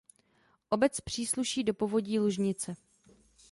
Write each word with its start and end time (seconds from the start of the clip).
Obec 0.69 1.01
přísluší 1.01 1.63
do 1.63 1.73
povodí 1.73 2.19
Lužnice. 2.19 2.75